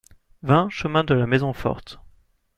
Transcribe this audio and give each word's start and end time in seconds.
vingt 0.41 0.71
chemin 0.73 1.03
de 1.03 1.13
la 1.13 1.27
Maison 1.27 1.53
Forte 1.53 1.99